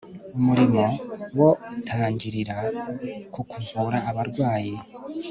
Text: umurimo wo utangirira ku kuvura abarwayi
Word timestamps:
umurimo 0.37 0.83
wo 1.39 1.49
utangirira 1.75 2.57
ku 3.33 3.41
kuvura 3.49 3.97
abarwayi 4.09 4.75